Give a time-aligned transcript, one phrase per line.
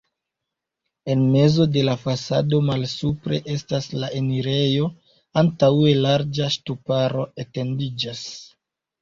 [1.15, 4.89] En mezo de la fasado malsupre estas la enirejo,
[5.43, 8.27] antaŭe larĝa ŝtuparo etendiĝas.